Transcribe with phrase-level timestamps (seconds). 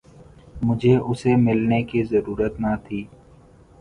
[0.63, 3.01] مجھے اسے ملنے کی ضرورت نہ تھی